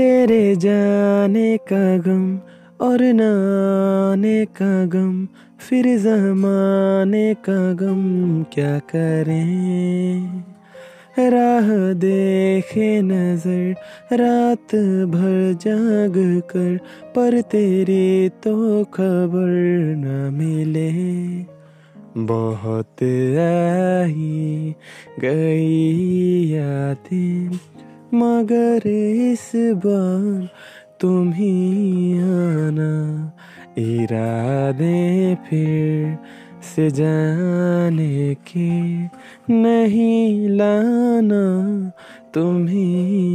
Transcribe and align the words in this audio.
तेरे 0.00 0.56
जाने 0.56 1.56
का 1.56 1.98
गम 1.98 2.38
और 2.80 3.02
नाने 3.02 4.44
का 4.44 4.84
गम, 4.84 5.28
फिर 5.58 5.98
जमाने 5.98 7.34
का 7.34 7.72
गम 7.72 8.42
क्या 8.42 8.78
करें? 8.78 10.44
राह 11.18 11.92
देखे 11.92 13.02
नज़र, 13.02 13.74
रात 14.12 14.74
भर 15.06 15.52
जाग 15.52 16.40
कर, 16.50 16.76
पर 17.16 17.40
तेरी 17.40 18.28
तो 18.28 18.84
खबर 18.84 19.50
न 19.96 20.34
मिले। 20.34 20.90
बहुत 22.16 23.02
आई 23.38 24.74
गई 25.20 26.48
यादें 26.52 27.58
मगर 28.14 28.86
इस 28.86 29.52
बार 29.56 30.48
तुम 31.00 31.32
ही 31.32 32.12
आना। 32.18 33.32
इरादे 33.78 35.34
फिर 35.34 36.18
से 36.62 36.90
जाने 36.90 38.34
के 38.34 38.70
नहीं 39.52 40.48
लाना 40.48 41.44
तुम 42.34 42.66
ही 42.68 43.29